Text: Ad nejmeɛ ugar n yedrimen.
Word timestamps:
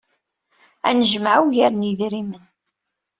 Ad 0.89 0.95
nejmeɛ 0.97 1.35
ugar 1.43 1.71
n 1.75 1.87
yedrimen. 1.87 2.43